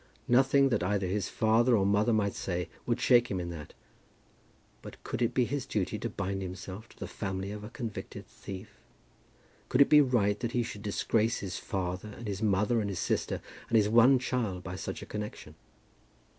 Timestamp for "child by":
14.17-14.75